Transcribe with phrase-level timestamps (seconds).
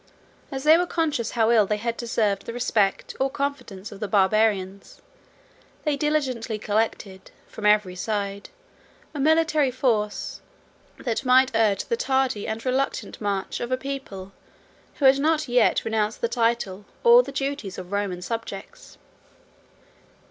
[0.51, 4.07] As they were conscious how ill they had deserved the respect, or confidence, of the
[4.07, 4.99] Barbarians,
[5.83, 8.49] they diligently collected, from every side,
[9.13, 10.41] a military force,
[10.97, 14.31] that might urge the tardy and reluctant march of a people,
[14.95, 18.97] who had not yet renounced the title, or the duties, of Roman subjects.